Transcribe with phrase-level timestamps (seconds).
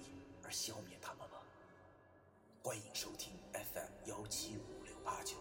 [0.51, 1.37] 消灭他们吗？
[2.61, 5.37] 欢迎收听 FM 幺七五六八九，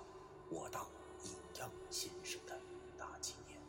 [0.51, 0.88] 我当
[1.24, 2.59] 阴阳先生的
[2.96, 3.60] 大纪念。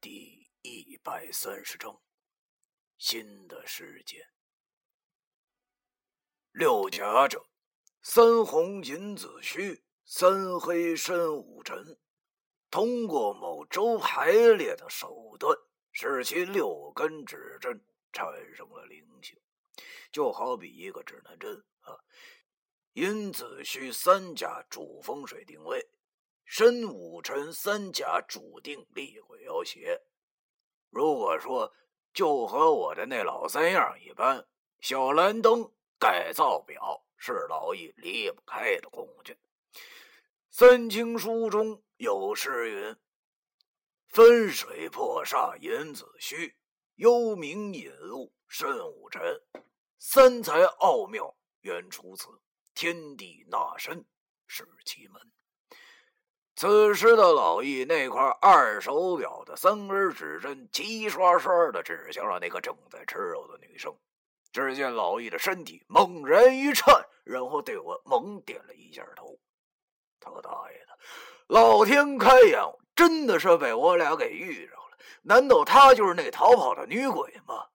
[0.00, 2.00] 第一百三十章，
[2.96, 4.26] 新的事件。
[6.52, 7.46] 六甲者，
[8.02, 11.96] 三红银子虚，三黑申午辰。
[12.68, 15.56] 通过某周排列的手段，
[15.92, 17.80] 使其六根指针
[18.12, 19.38] 产生了灵性，
[20.10, 21.94] 就好比一个指南针啊。
[22.92, 25.88] 因此，需三甲主风水定位，
[26.44, 30.02] 申午辰三甲主定厉鬼要挟。
[30.90, 31.72] 如果说
[32.12, 34.44] 就和我的那老三样一般，
[34.80, 39.38] 小蓝灯改造表是老易离不开的工具。
[40.50, 41.82] 三清书中。
[41.96, 42.96] 有诗云
[44.08, 46.56] ：“分水破煞引子虚，
[46.94, 49.22] 幽冥引路申午辰。
[49.98, 52.26] 三才奥妙原出此，
[52.74, 54.06] 天地纳身
[54.46, 55.20] 是其门。”
[56.56, 63.94] 此时的老易那块二手表的三根指针齐刷刷的指向了那个正在吃肉的女生。
[64.52, 69.38] 只见老易的身体猛然一颤，然后对我猛点了一下头。
[70.20, 70.98] 他大爷的！
[71.48, 72.60] 老天开眼，
[72.94, 74.98] 真的是被我俩给遇上了。
[75.22, 77.66] 难道她就是那逃跑的女鬼吗？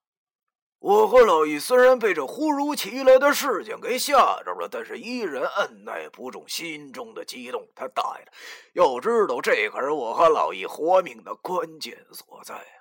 [0.79, 7.67] 我和老易虽然被这忽如其来的事情给吓着了，但是依然按耐不住心中的激动。
[7.75, 8.31] 他大爷的，
[8.73, 12.77] 要知道这可是我和老易活命的关键所在啊！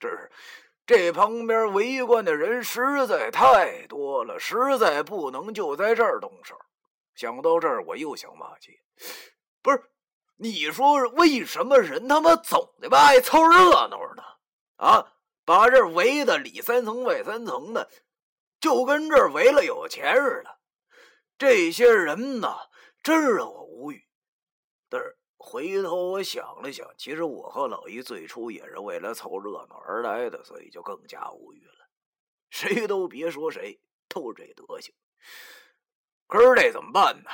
[0.00, 0.30] 只是
[0.86, 6.56] 这旁边围观的人实在太多了，实在不能就在这儿动手。
[7.14, 8.80] 想到这儿，我又想骂街，
[9.62, 9.82] 不是。
[10.36, 14.22] 你说为什么人他妈总的吧爱凑热闹呢？
[14.76, 15.14] 啊，
[15.44, 17.88] 把这围的里三层外三层的，
[18.58, 20.58] 就跟这围了有钱似的。
[21.38, 22.48] 这些人呢，
[23.04, 24.04] 真让我无语。
[24.88, 31.88] 但是回头我想了想，其实我和老姨最初也是为了凑热闹而来的，所以就更加无语了。
[32.50, 34.92] 谁都别说谁，都这德行。
[36.32, 37.30] 可是这怎么办呢？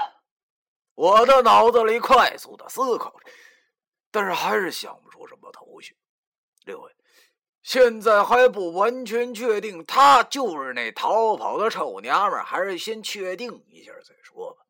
[0.96, 3.30] 我的脑子里快速的思考着，
[4.10, 5.96] 但是还是想不出什么头绪。
[6.64, 6.92] 六位，
[7.62, 14.64] 现在还不完全确定她就是那逃跑的臭娘们，还是先确定一下再说吧。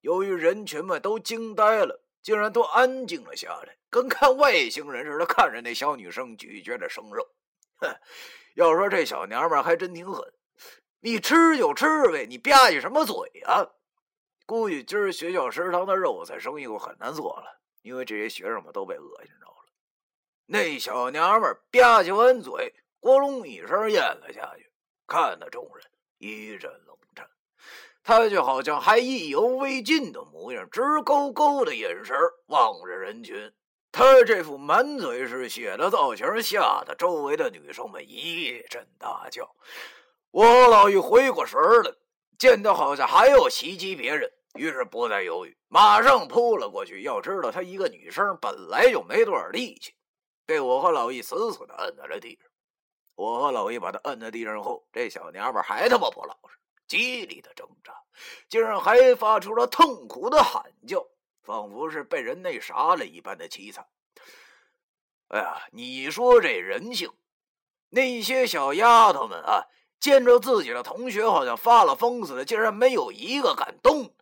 [0.00, 7.24] 由于人群们都惊呆了，竟然都安静了下来，跟看外星人似的看着那小女生咀嚼着生肉。
[7.76, 7.94] 哼，
[8.56, 10.34] 要说这小娘们还真挺狠，
[11.06, 13.64] 你吃就吃呗，你吧唧什么嘴啊？
[14.44, 19.70] 估计今儿学校食堂的肉菜生意就很难做了，因为这些学生们都被恶心着了。
[20.46, 24.68] 那小娘们吧唧完嘴，咕隆一声咽了下去，
[25.06, 25.86] 看得众人
[26.18, 27.30] 一阵冷颤。
[28.02, 33.52] 她就好像还意犹未尽的模样，直勾勾的眼神望着人群。
[33.92, 39.54] 她这副满嘴是血的造型，吓得周围的女生们一阵大叫。
[40.36, 41.90] 我和老易回过神来，
[42.38, 44.30] 见他好像还要袭击别人。
[44.56, 47.00] 于是不再犹豫，马上扑了过去。
[47.00, 49.94] 要知道，她一个女生本来就没多少力气，
[50.44, 52.50] 被我和老易死死的摁在了地上。
[53.14, 57.94] 我和老易把她摁在地上后，这小娘们还他妈不老实，极力的挣扎，
[58.50, 61.02] 竟然还发出了痛苦的喊叫，
[61.44, 63.86] 仿佛是被人那啥了一般的凄惨。
[65.28, 67.10] 哎呀，你说这人性，
[67.88, 69.64] 那些小丫头们啊，
[70.00, 74.14] 见着自己的同学好像发了疯似的，竟然没有一个敢动。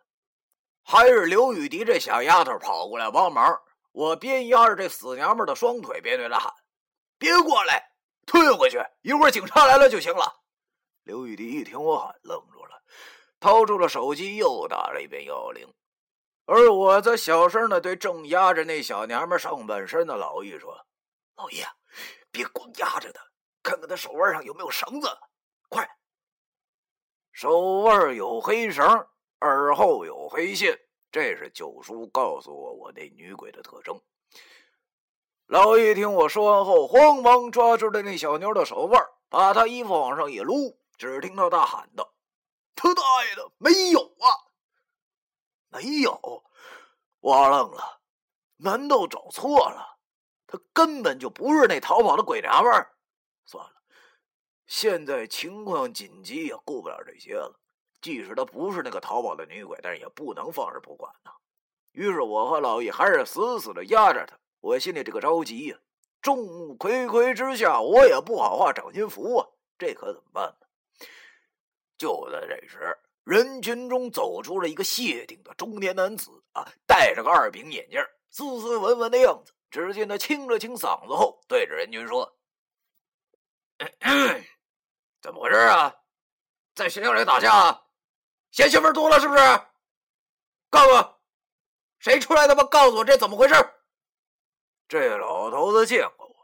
[0.83, 3.59] 还是刘雨迪这小丫头跑过来帮忙，
[3.91, 6.53] 我边压着这死娘们的双腿，边对她喊
[7.17, 7.91] ：“别过来，
[8.25, 10.41] 退回去，一会儿警察来了就行了。”
[11.03, 12.81] 刘雨迪一听我喊，愣住了，
[13.39, 15.67] 掏出了手机，又打了一遍幺幺零。
[16.45, 20.85] 而我则小声的对正压着那小娘们上半身的老易说
[21.37, 21.63] ：“老易，
[22.31, 23.21] 别光压着她，
[23.63, 25.07] 看看她手腕上有没有绳子，
[27.35, 28.85] 手腕有黑绳。”
[29.41, 30.79] 耳后有黑线，
[31.11, 34.01] 这是九叔告诉我我那女鬼的特征。
[35.45, 42.09] 老易听我说完后，慌忙抓住了那小妞的手腕，把她衣服往上一撸，只听到大喊道
[42.73, 44.27] ：“他大爷的，没有啊！
[45.67, 46.43] 没有！”
[47.19, 47.99] 我愣了，
[48.55, 49.97] 难道找错了？
[50.47, 52.95] 他根本就不是那逃跑的鬼娘们儿。
[53.45, 53.74] 算了，
[54.67, 57.59] 现在情况紧急，也顾不了这些了。
[58.01, 61.31] 即使她不是那个逃跑的女鬼，但是也不能放着不管呐。
[61.91, 64.37] 于是我和老易还是死死的压着她。
[64.59, 65.77] 我心里这个着急呀，
[66.21, 69.47] 众目睽睽之下，我也不好画掌心符啊，
[69.77, 70.65] 这可怎么办呢？
[71.97, 79.53] 就在这时，人群中走出了一个谢顶的中年男子啊，戴着个二饼眼镜，斯斯文文的样子。
[79.69, 82.37] 只见他清了清嗓子后，对着人群说
[83.77, 84.43] ：“咳 咳
[85.25, 85.91] 怎么回事啊？
[86.75, 87.81] 在学校里打架，
[88.51, 89.41] 嫌媳妇多了是不是？
[90.69, 91.15] 告诉
[91.97, 93.55] 谁出来他妈告诉我这怎么回事？”
[94.87, 96.35] 这老头子见过我，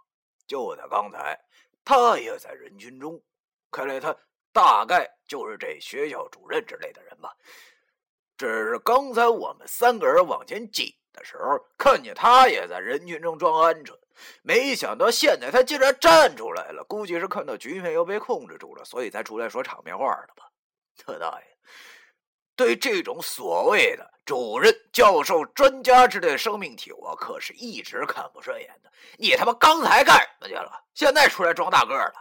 [0.47, 1.39] 就在刚才，
[1.85, 3.21] 他也在人群中。
[3.69, 4.17] 看来他
[4.51, 7.37] 大概就是这学校主任之类的人吧。
[8.35, 13.95] 只是刚才我们三个人往前挤的时候，看见他也在人群中装鹌鹑，
[14.41, 16.83] 没想到现在他竟然站出来了。
[16.83, 20.51] 估计是看到局面要被控制住了，所以才出来说场面话的吧。
[20.97, 21.57] 他大爷！
[22.55, 28.91] 对这种所谓的主任、教授、专家之类的生命体，我可是一直看不顺眼的。
[29.17, 30.83] 你他妈刚才干什么去了？
[30.93, 32.13] 现在出来装大个了？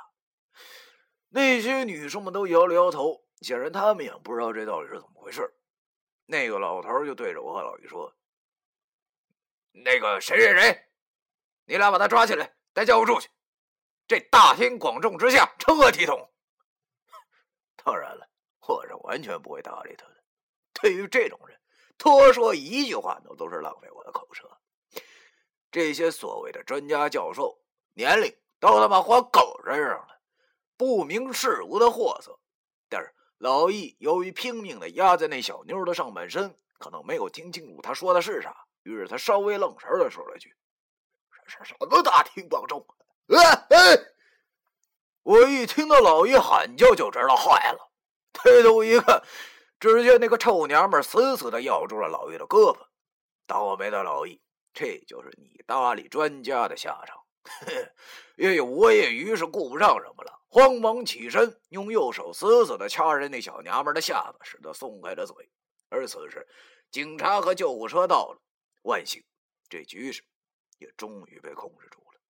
[1.28, 5.52] 那些女生们都摇了摇头，显然他们也不知道这到底是怎么回事。
[6.26, 8.14] 那个老头就对着我和老于说
[9.72, 10.84] ：“那个谁谁谁，
[11.70, 13.28] 你俩把他抓起来，带教务处去。
[14.08, 16.28] 这大庭广众之下，成何体统？”
[17.84, 18.28] 当然了，
[18.66, 20.16] 我是完全不会搭理他的。
[20.72, 21.56] 对于这种人，
[21.96, 24.50] 多说一句话那都是浪费我的口舌。
[25.70, 27.56] 这些所谓的专家教授，
[27.94, 30.20] 年龄都他妈活狗身上了，
[30.76, 32.36] 不明事物的货色。
[32.88, 40.52] 但是老易由于拼命的压在那小妞的上半身，可能没有听清楚他说的是啥，于是他稍微愣神的说了句
[41.50, 42.86] ：“什什么大庭广众？”
[43.28, 43.98] 哎哎！
[45.22, 47.90] 我一听到老易喊叫，就知道坏了，
[48.32, 49.22] 抬头一看。
[49.78, 52.78] 只见那个臭娘们死死的咬住了老易的胳膊，
[53.46, 54.40] 倒霉的老易，
[54.72, 57.22] 这就是你搭理专家的下场。
[58.36, 65.50] 叶我也于是顾不上什么了，慌忙起身，用右手死死的掐着那小娘们的下巴，使得松开了嘴。
[65.88, 66.46] 而此时，
[66.90, 68.40] 警察和救护车到了，
[68.82, 69.24] 万幸，
[69.68, 70.22] 这局势
[70.80, 72.20] 也终于被控制住了。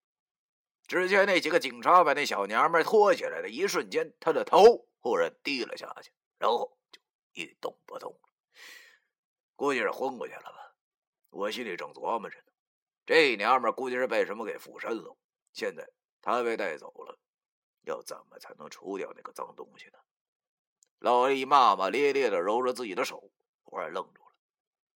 [0.86, 7.00] 只见那几个警察把那小娘们拖起来的一瞬间，她的头忽然低了下去，然后就。
[7.32, 8.28] 一动不动了，
[9.54, 10.74] 估计是昏过去了吧。
[11.30, 12.52] 我心里正琢磨着呢，
[13.06, 15.16] 这娘们估计是被什么给附身了。
[15.52, 15.88] 现在
[16.20, 17.16] 她被带走了，
[17.84, 19.98] 要怎么才能除掉那个脏东西呢？
[20.98, 23.30] 老李骂骂咧咧的揉着自己的手，
[23.62, 24.34] 忽然愣住了，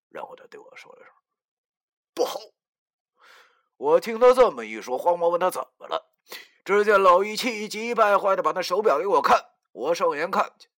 [0.09, 1.15] 然后他对我说了声
[2.15, 2.41] ：“不好！”
[3.84, 6.10] 我听他这么一说，慌忙问他怎么了。
[6.64, 9.38] 只见老易气急败坏的把那手表给我看，
[9.72, 10.69] 我上眼看去。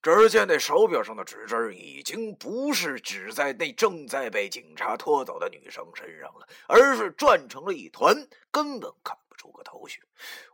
[0.00, 8.16] 只见那手表上的指针已经不是指在那正在被警察拖走的女生身上了，而是转成了一团，
[8.50, 10.02] 根本看不出个头绪。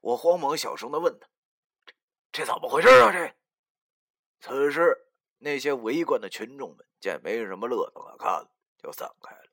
[0.00, 1.28] 我慌忙小声的问他
[2.32, 3.32] ：“这怎么回事啊？”这
[4.40, 4.98] 此时，
[5.38, 8.50] 那些围观的群众们见没什么乐子可看了，
[8.82, 9.49] 就散开了。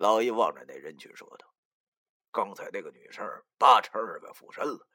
[0.00, 1.46] 老易望着那人群说道
[2.32, 3.22] ：“刚才那个女生
[3.58, 4.88] 八成是被附身了，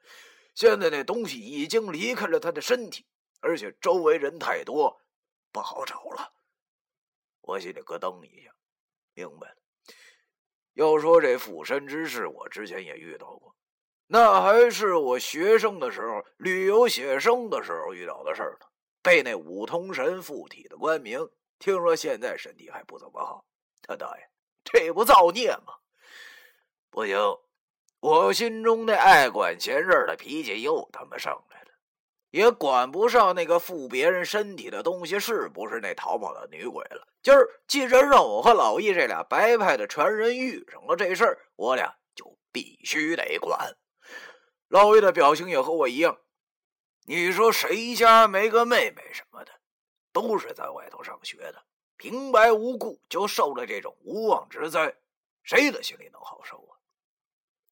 [0.52, 3.06] 现在那东西已经离开了她的身体。”
[3.40, 5.00] 而且周围人太多，
[5.52, 6.32] 不好找了。
[7.42, 8.50] 我心里咯噔一下，
[9.14, 9.56] 明白了。
[10.72, 13.54] 要说这附身之事，我之前也遇到过，
[14.08, 18.66] 那还是我学生的时候旅游写生的时候遇到的事儿呢。
[19.02, 23.46] 被那五通神附体的官明，听说现在身体还不怎么好。
[23.82, 24.28] 他大爷，
[24.72, 25.74] 这不造孽吗？
[26.90, 27.16] 不行，
[28.00, 31.66] 我心中那爱管闲事的脾气又他妈上来了。
[32.30, 37.06] 也管不上那个附别人身体的东西是不是那逃跑的女鬼了。
[37.22, 43.76] 今儿既然让我和老易这俩白派的传人遇上了这事儿，我俩就必须得管。
[44.68, 46.18] 老易的表情也和我一样。
[47.06, 49.52] 你说谁家没个妹妹什么的，
[50.12, 51.62] 都是在外头上学的，
[51.96, 54.96] 平白无故就受了这种无妄之灾，
[55.42, 56.78] 谁的心里能好受啊？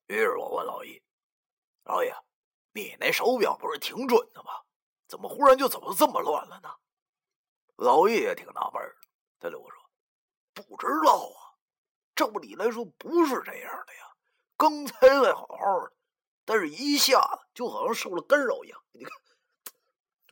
[0.07, 1.02] 于是我问老易
[1.85, 2.11] ：“老易。”
[2.76, 4.50] 你那手表不是挺准的吗？
[5.07, 6.75] 怎么忽然就走的这么乱了呢？
[7.76, 8.97] 老易也挺纳闷的，
[9.38, 9.78] 他对我说
[10.54, 11.54] ：“不知道啊，
[12.16, 14.16] 照理来说不是这样的呀。
[14.57, 15.93] 刚才还好好的，
[16.45, 18.85] 但是一下子就好像受了干扰一样。
[18.90, 19.12] 你看，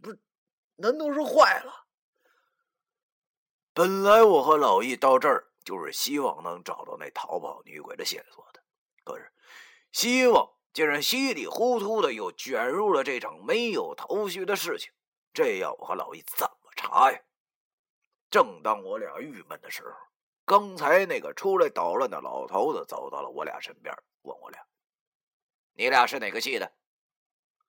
[0.02, 0.18] 不是？
[0.76, 1.81] 难道是坏了？
[3.74, 8.62] 本来我和老易到这儿就是希望能找到那逃跑女鬼的线索的，
[9.02, 9.32] 可是
[9.92, 14.92] 希望竟然稀里糊涂的又卷入了这场没有头绪的事情。
[15.32, 17.18] 这要我和老易怎么查呀？
[18.30, 19.94] 正当我俩郁闷的时候，
[20.44, 24.60] 刚才那个出来捣乱的老头子走到了我俩身边，问我俩
[25.76, 26.72] ：“你俩是哪个系的？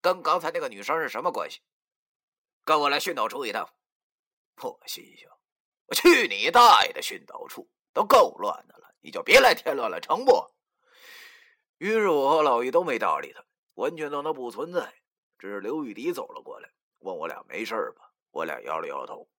[0.02, 1.62] 跟刚才那个女生是什么关系？
[2.66, 3.70] 跟我来训导处一趟。”
[4.62, 5.30] 我心想
[5.94, 10.52] ：“去你大爷的训导处，都够乱的了，你就别来添乱了，成不？”
[11.78, 13.44] 于是我和老易都没搭理他，
[13.76, 14.94] 完全当他不存在。
[15.38, 16.70] 只是刘玉迪走了过来。
[17.00, 18.10] 问我俩没事吧？
[18.32, 19.30] 我俩摇了摇头，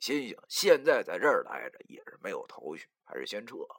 [0.00, 3.76] 心想现在在这儿待着也是没有头绪，还是先撤吧。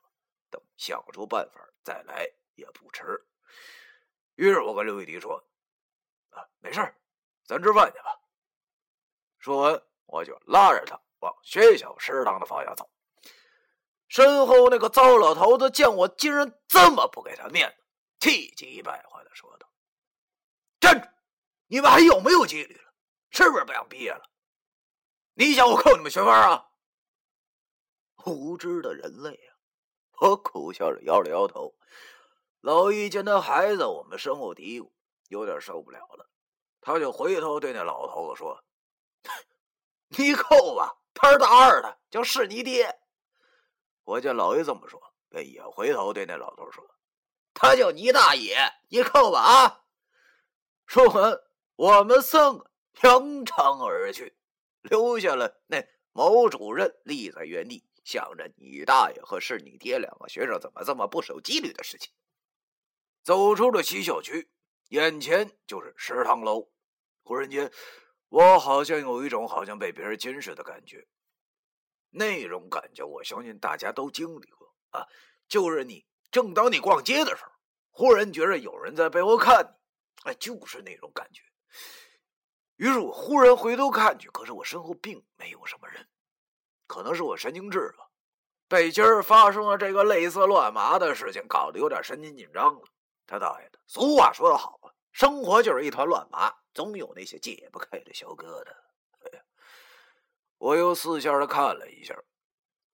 [0.49, 2.25] 等想出办法再来
[2.55, 3.03] 也不迟。
[4.35, 5.43] 于是我跟刘玉迪说
[6.31, 6.79] ：“啊，没事
[7.45, 8.17] 咱吃饭去吧。”
[9.39, 12.89] 说完，我就拉着他往学校食堂的方向走。
[14.09, 17.83] 身后那个糟老头子见我竟然这么不给他面子，
[18.19, 19.67] 气急败坏的说道
[20.79, 21.07] ：“站住！
[21.67, 22.93] 你们还有没有纪律了？”
[23.31, 24.29] 是不是不想毕业了？
[25.33, 26.69] 你想我扣你们学分啊？
[28.25, 29.55] 无知的人类啊！
[30.19, 31.73] 我苦笑着摇了摇头。
[32.61, 34.91] 老易见他还在我们身后嘀咕，
[35.29, 36.29] 有点受不了了，
[36.79, 38.63] 他就回头对那老头子说
[40.15, 42.99] ：“你扣吧，他是大二的，叫是你爹。”
[44.03, 46.83] 我见老爷这么说，便也回头对那老头说
[47.53, 48.57] ：“他叫你大爷，
[48.89, 49.85] 你扣吧啊！”
[50.85, 51.39] 说完，
[51.75, 52.69] 我们三个。
[53.01, 54.37] 扬长而去，
[54.83, 62.13] 留下了那毛主任立在原地，想着你大爷和是你爹两个学生怎么这么不守纪律的事情。
[63.23, 64.47] 走出了西校区，
[64.89, 66.69] 眼前就是食堂楼。
[67.23, 67.69] 忽然间，
[68.33, 71.07] 我好像有一种好像被别人监视的感觉。
[72.09, 75.07] 那种感觉，我相信大家都经历过啊，
[75.47, 77.51] 就是你正当你逛街的时候，
[77.91, 81.43] 忽然觉得有人在背后看你，哎，就是那种感觉。
[82.77, 86.07] 于是我忽然回头看去，可是我身后并没有什么人，
[86.87, 88.09] 可能是我神经质吧，
[88.67, 92.81] 被今儿发生了这个类似乱麻的事情搞得有点神经紧张了。
[93.27, 98.75] 他大爷的，俗话说得好啊，生活就是一团乱麻，总有那些解不开的小疙瘩。
[100.57, 102.19] 我又四下的看了一下，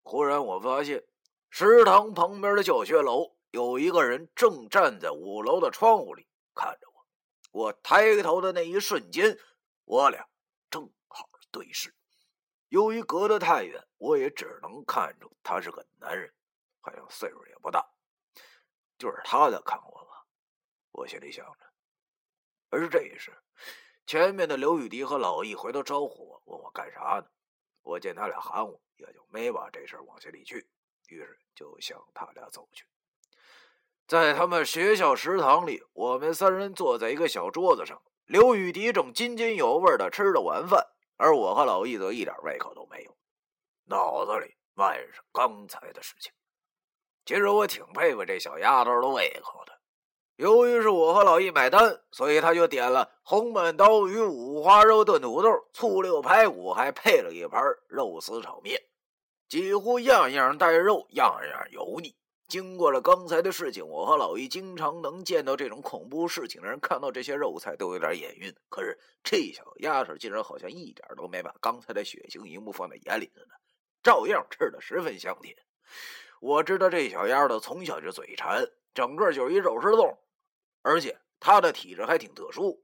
[0.04, 1.04] 忽然我发现
[1.50, 7.06] 食堂旁边的教学楼有一个人正站在五楼的窗户里看着我。
[7.52, 9.40] 我抬头的那一瞬间。
[9.86, 10.28] 我俩
[10.70, 11.96] 正好对视，
[12.68, 16.32] 由于隔得太远，我也只能看出他是个男人，
[16.82, 17.84] 好像岁数也不大。
[18.98, 20.28] 就是他在看我吧，
[20.92, 21.69] 我心里想着。
[22.70, 23.32] 而这时，
[24.06, 27.26] 前面的刘雨迪和老易回头招呼我，问我干啥呢？
[27.82, 30.70] 我见他俩喊我，也就没把这事往心里去，
[31.08, 32.86] 于是就向他俩走去。
[34.08, 38.02] 在他们学校食堂里，我们三人坐在一个小桌子上。
[38.26, 43.18] 刘雨迪正津津有味的吃着晚饭，而我和老易则一点胃口都没有，
[43.86, 46.32] 脑子里满是刚才的事情。
[47.26, 49.79] 其实我挺佩服这小丫头的胃口的。
[50.40, 58.82] 由于是我和老易买单，所以他就点了红焖刀鱼、五花肉炖土豆、醋溜排骨，还配了一盘肉丝炒面，
[59.50, 62.16] 几乎样样带肉，样样油腻。
[62.48, 68.56] 经过了刚才的事情，我和老易经常能见到这种恐怖事情的人，看到这些肉菜都有点眼晕。
[68.70, 73.52] 可是这小丫头竟然好像一点都没把刚才的血腥一幕放在眼里的呢，
[74.02, 75.54] 照样吃的十分香甜。
[76.40, 80.18] 我知道这小丫头从小就嘴馋，整个就是一肉食动物，
[80.82, 82.82] 而且他的体质还挺特殊。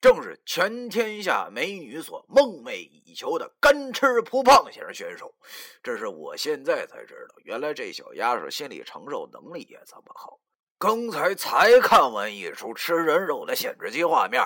[0.00, 5.34] 正是全天下美女所梦寐以求的干吃不胖型选手，
[5.82, 10.38] 这是我现在才知道，原来这小丫头心理承受能力也这么好。
[10.76, 14.42] 刚才才看完一出吃人肉的限制级画面，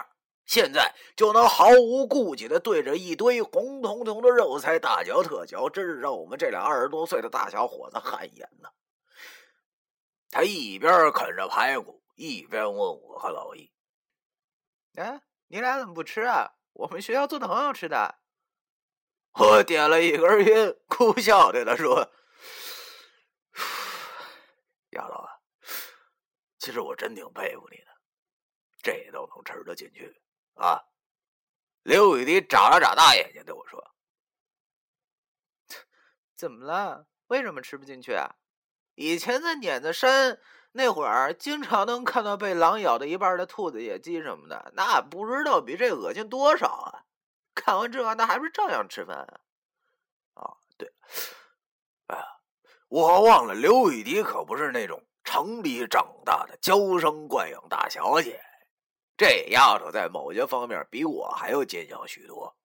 [0.46, 8.68] 现在就能毫无顾忌的对着一堆红彤彤的肉菜大嚼特嚼，真是让我们这俩二十多岁的大小伙子汗颜呐！
[10.30, 13.72] 他一边啃着排骨，一边问我和老易
[14.98, 16.56] ：“哎？”你俩怎么不吃啊？
[16.74, 18.18] 我们学校做的很好吃的。
[19.32, 22.12] 我点了一根烟，苦笑对他说
[24.90, 25.40] ：“丫头啊，
[26.58, 27.86] 其实我真挺佩服你的，
[28.82, 30.20] 这都能吃得进去
[30.54, 30.84] 啊。”
[31.84, 33.94] 刘雨迪眨了眨大眼睛对我说
[36.36, 37.06] ：“怎么了？
[37.28, 38.34] 为什么吃不进去啊？
[38.96, 40.38] 以前在碾子山
[40.72, 47.04] 那会儿，经常能看到被狼咬的一半的兔子、野鸡什么的，那不知道比这恶心多少啊！
[47.54, 49.40] 看完这，那还不是照样吃饭啊？
[50.34, 50.92] 啊，对，
[52.06, 52.24] 哎，
[52.88, 58.40] 我忘了，刘雨迪可不是那种城里长大的娇生惯养大小姐，
[59.16, 62.56] 这丫头在某些方面比我还要坚强许多。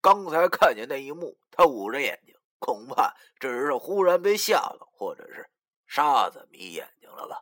[0.00, 5.48] 刚才看见那一幕，她捂着眼睛，恐怕只是忽然被吓了，或者是
[5.86, 7.40] 沙子迷眼睛了吧。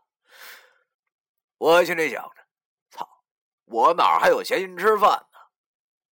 [1.58, 2.42] 我心里想着，
[2.90, 3.08] 操，
[3.66, 5.38] 我哪还有闲心吃饭呢？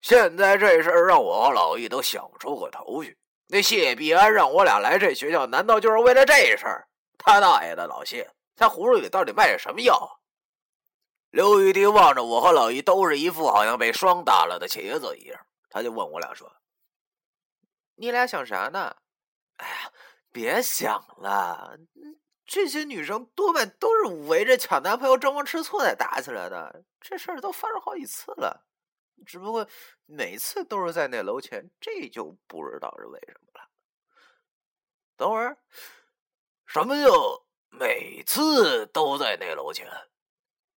[0.01, 3.17] 现在这事儿让我和老易都想不出个头绪。
[3.47, 6.87] 那谢必安让我俩来这学校，难道就是为了这事儿？
[7.17, 10.11] 他大爷的，老谢，他葫芦里到底卖的什么药啊？
[11.29, 16.51] 刘玉迪望着我和老易，都是一副好像被霜打了的茄子一样，他就问我俩说
[17.95, 18.95] ：“你俩想啥呢？”
[19.57, 19.91] 哎呀，
[20.31, 21.77] 别想了。
[22.45, 28.65] 这些女生多半都是围着抢男朋友争风吃醋才打起来的，这事儿都发生好几次了，
[29.25, 29.67] 只不过
[30.05, 33.69] 每次都是在那楼前，这就不知道是为什么了。
[35.15, 35.57] 等会儿，
[36.65, 39.87] 什么叫每次都在那楼前？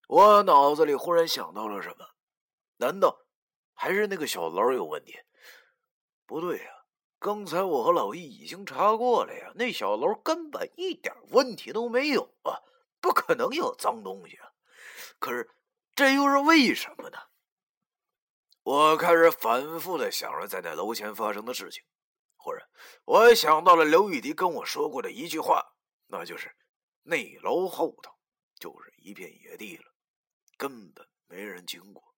[0.08, 2.06] 我脑子里忽然想到了什么，
[2.76, 3.26] 难道
[3.74, 5.18] 还是那个小楼有问题？
[6.26, 6.75] 不对呀。
[7.18, 12.60] 刚才我和老易已经查过了呀，那小楼根本一点问题都没有啊，
[13.00, 14.52] 不可能有脏东西啊。
[15.18, 15.50] 可是
[15.94, 17.18] 这又是为什么呢？
[18.62, 21.82] 我开始反复的想着在那楼前发生的事情，
[22.36, 22.68] 忽然
[23.04, 25.74] 我想到了刘玉迪跟我说过的一句话，
[26.08, 26.54] 那就是
[27.02, 28.12] 那楼后头
[28.58, 29.84] 就是一片野地了，
[30.56, 32.14] 根本没人经过。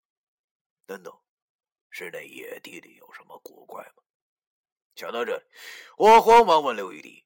[0.87, 1.23] 难道
[1.91, 4.03] 是那野地里有什么古怪吗？
[4.99, 5.45] 想到这里，
[5.97, 7.25] 我慌忙问刘玉迪：“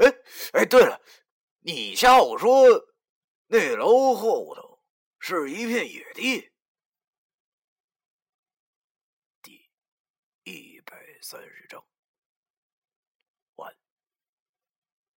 [0.00, 0.06] 哎
[0.54, 0.98] 哎，对了，
[1.60, 2.64] 你下午说
[3.48, 4.82] 那楼后头
[5.18, 6.50] 是一片野地？”
[9.42, 9.68] 第
[10.44, 11.91] 一百三十章。